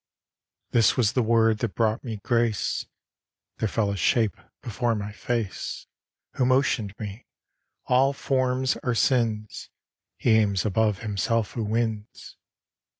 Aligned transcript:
This 0.71 0.97
was 0.97 1.13
the 1.13 1.21
word 1.21 1.59
that 1.59 1.75
brought 1.75 2.03
me 2.03 2.17
grace: 2.23 2.87
There 3.57 3.67
fell 3.69 3.91
a 3.91 3.95
shape 3.95 4.35
before 4.63 4.95
my 4.95 5.11
face, 5.11 5.85
Who 6.37 6.45
motioned 6.47 6.95
me, 6.97 7.27
"All 7.85 8.11
forms 8.11 8.77
are 8.77 8.95
sin's. 8.95 9.69
He 10.17 10.31
aims 10.31 10.65
above 10.65 11.01
himself 11.03 11.51
who 11.51 11.63
wins." 11.63 12.35